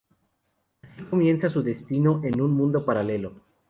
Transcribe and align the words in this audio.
Así, 0.81 1.03
comienza 1.03 1.47
su 1.47 1.61
destino 1.61 2.21
en 2.23 2.41
un 2.41 2.53
mundo 2.53 2.83
paralelo. 2.83 3.33